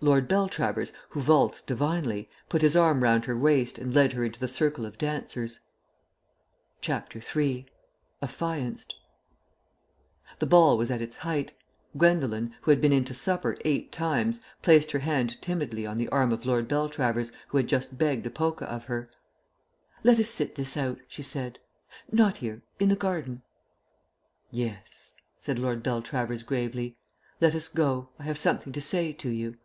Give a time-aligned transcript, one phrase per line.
[0.00, 4.38] Lord Beltravers, who valsed divinely, put his arm round her waist and led her into
[4.38, 5.60] the circle of dancers.
[6.82, 7.64] CHAPTER III
[8.20, 8.96] AFFIANCED
[10.40, 11.52] The ball was at its height.
[11.96, 16.10] Gwendolen, who had been in to supper eight times, placed her hand timidly on the
[16.10, 19.10] arm of Lord Beltravers, who had just begged a polka of her.
[20.02, 21.58] "Let us sit this out," she said.
[22.12, 23.40] "Not here in the garden."
[24.50, 26.98] "Yes," said Lord Beltravers gravely.
[27.40, 28.10] "Let us go.
[28.18, 29.56] I have something to say to you."